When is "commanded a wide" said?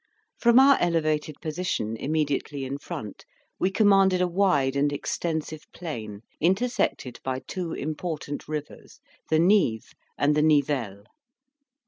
3.69-4.75